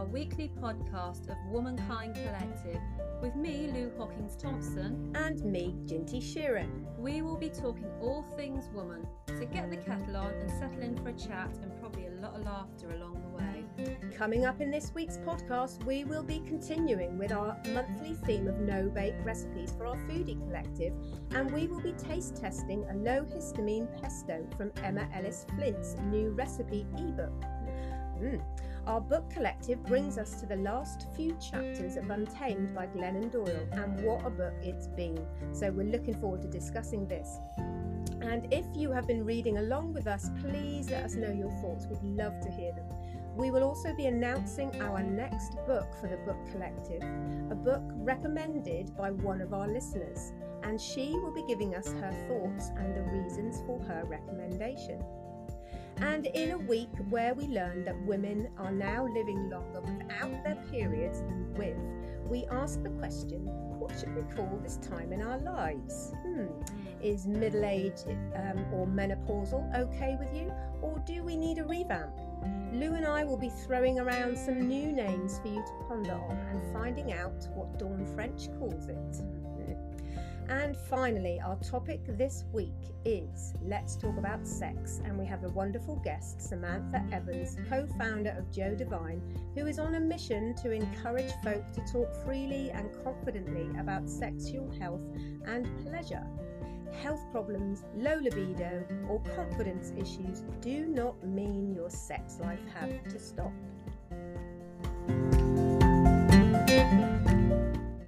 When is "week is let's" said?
82.52-83.94